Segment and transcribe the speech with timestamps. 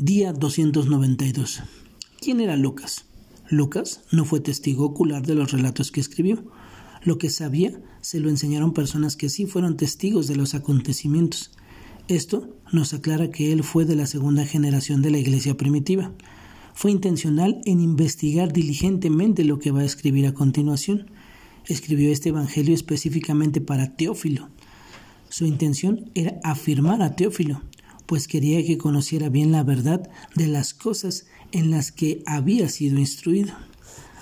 [0.00, 1.60] Día 292.
[2.20, 3.06] ¿Quién era Lucas?
[3.50, 6.44] Lucas no fue testigo ocular de los relatos que escribió.
[7.02, 11.50] Lo que sabía se lo enseñaron personas que sí fueron testigos de los acontecimientos.
[12.06, 16.12] Esto nos aclara que él fue de la segunda generación de la iglesia primitiva.
[16.74, 21.10] Fue intencional en investigar diligentemente lo que va a escribir a continuación.
[21.66, 24.48] Escribió este Evangelio específicamente para Teófilo.
[25.28, 27.62] Su intención era afirmar a Teófilo
[28.08, 32.98] pues quería que conociera bien la verdad de las cosas en las que había sido
[32.98, 33.52] instruido.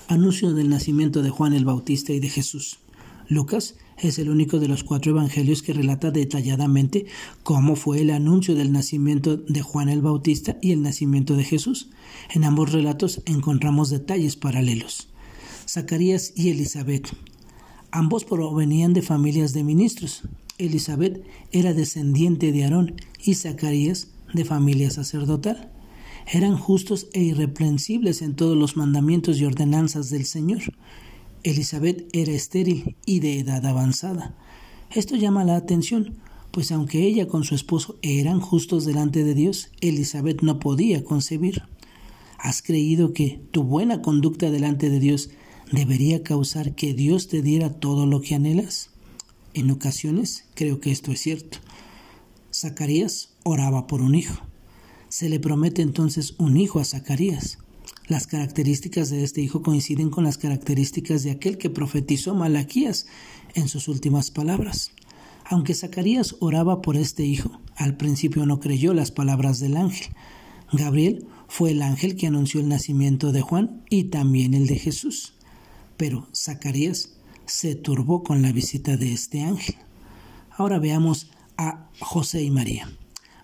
[0.09, 2.81] Anuncio del nacimiento de Juan el Bautista y de Jesús.
[3.29, 7.07] Lucas es el único de los cuatro evangelios que relata detalladamente
[7.45, 11.89] cómo fue el anuncio del nacimiento de Juan el Bautista y el nacimiento de Jesús.
[12.35, 15.11] En ambos relatos encontramos detalles paralelos.
[15.69, 17.17] Zacarías y Elizabeth.
[17.93, 20.23] Ambos provenían de familias de ministros.
[20.59, 21.23] Elizabeth
[21.53, 25.71] era descendiente de Aarón y Zacarías de familia sacerdotal.
[26.33, 30.63] Eran justos e irreprensibles en todos los mandamientos y ordenanzas del Señor.
[31.43, 34.37] Elizabeth era estéril y de edad avanzada.
[34.91, 36.19] Esto llama la atención,
[36.53, 41.63] pues aunque ella con su esposo eran justos delante de Dios, Elizabeth no podía concebir.
[42.39, 45.31] ¿Has creído que tu buena conducta delante de Dios
[45.73, 48.91] debería causar que Dios te diera todo lo que anhelas?
[49.55, 51.59] En ocasiones creo que esto es cierto.
[52.59, 54.43] Zacarías oraba por un hijo.
[55.11, 57.59] Se le promete entonces un hijo a Zacarías.
[58.09, 63.09] Las características de este hijo coinciden con las características de aquel que profetizó Malaquías
[63.55, 64.93] en sus últimas palabras.
[65.45, 70.09] Aunque Zacarías oraba por este hijo, al principio no creyó las palabras del ángel.
[70.73, 75.35] Gabriel fue el ángel que anunció el nacimiento de Juan y también el de Jesús.
[75.99, 79.77] Pero Zacarías se turbó con la visita de este ángel.
[80.57, 82.91] Ahora veamos a José y María.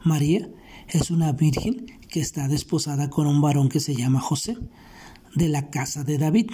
[0.05, 0.49] María
[0.89, 4.57] es una virgen que está desposada con un varón que se llama José,
[5.35, 6.51] de la casa de David.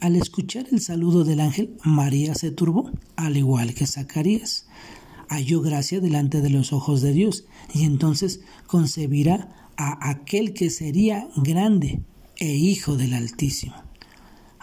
[0.00, 4.66] Al escuchar el saludo del ángel, María se turbó, al igual que Zacarías.
[5.28, 7.44] Halló gracia delante de los ojos de Dios,
[7.74, 12.02] y entonces concebirá a aquel que sería grande
[12.36, 13.74] e hijo del Altísimo.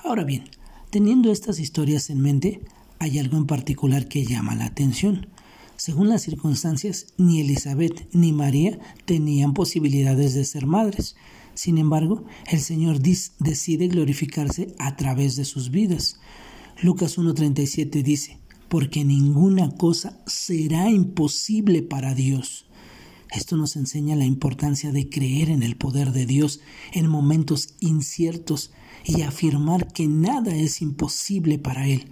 [0.04, 0.46] Ahora bien,
[0.90, 2.62] Teniendo estas historias en mente,
[2.98, 5.28] hay algo en particular que llama la atención.
[5.88, 11.16] Según las circunstancias, ni Elizabeth ni María tenían posibilidades de ser madres.
[11.54, 16.20] Sin embargo, el Señor decide glorificarse a través de sus vidas.
[16.82, 18.38] Lucas 1.37 dice,
[18.68, 22.66] porque ninguna cosa será imposible para Dios.
[23.32, 26.60] Esto nos enseña la importancia de creer en el poder de Dios
[26.92, 28.72] en momentos inciertos
[29.06, 32.12] y afirmar que nada es imposible para Él.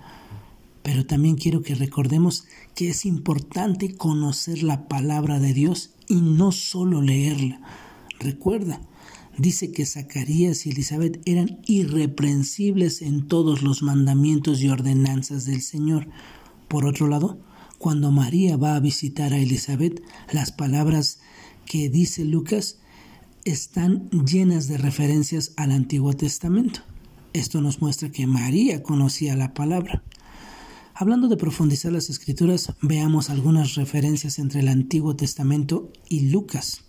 [0.85, 6.51] Pero también quiero que recordemos que es importante conocer la palabra de Dios y no
[6.51, 7.59] solo leerla.
[8.19, 8.79] Recuerda,
[9.35, 16.07] dice que Zacarías y Elizabeth eran irreprensibles en todos los mandamientos y ordenanzas del Señor.
[16.67, 17.39] Por otro lado,
[17.79, 21.17] cuando María va a visitar a Elizabeth, las palabras
[21.65, 22.77] que dice Lucas
[23.43, 26.81] están llenas de referencias al Antiguo Testamento.
[27.33, 30.03] Esto nos muestra que María conocía la palabra.
[30.97, 36.85] Hablando de profundizar las escrituras, veamos algunas referencias entre el Antiguo Testamento y Lucas.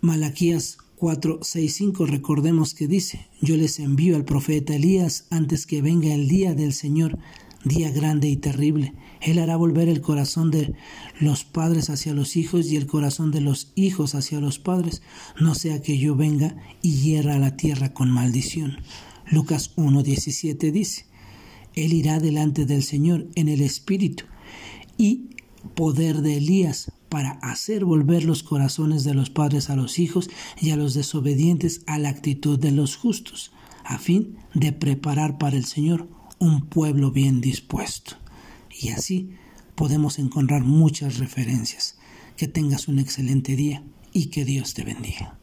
[0.00, 5.82] Malaquías 4, 6, 5, recordemos que dice, yo les envío al profeta Elías antes que
[5.82, 7.16] venga el día del Señor,
[7.64, 8.94] día grande y terrible.
[9.20, 10.74] Él hará volver el corazón de
[11.20, 15.00] los padres hacia los hijos y el corazón de los hijos hacia los padres,
[15.38, 18.78] no sea que yo venga y hierra la tierra con maldición.
[19.30, 21.09] Lucas 1.17 dice,
[21.74, 24.24] Él irá delante del Señor en el Espíritu
[24.96, 25.30] y
[25.74, 30.70] poder de Elías para hacer volver los corazones de los padres a los hijos y
[30.70, 33.52] a los desobedientes a la actitud de los justos,
[33.84, 36.08] a fin de preparar para el Señor
[36.38, 38.16] un pueblo bien dispuesto.
[38.80, 39.30] Y así
[39.74, 41.96] podemos encontrar muchas referencias.
[42.36, 43.82] Que tengas un excelente día
[44.12, 45.39] y que Dios te bendiga.